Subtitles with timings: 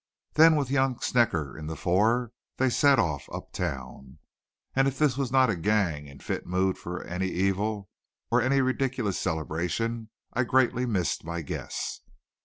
[0.33, 4.17] Then with young Snecker in the fore they set off up town;
[4.75, 7.87] and if this was not a gang in fit mood for any evil
[8.31, 11.99] or any ridiculous celebration I greatly missed my guess.